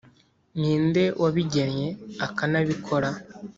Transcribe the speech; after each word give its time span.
Ni 0.59 0.73
nde 0.85 1.03
wabigennye, 1.21 1.89
akanabikora, 2.25 3.09